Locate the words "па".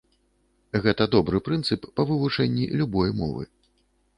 1.99-2.07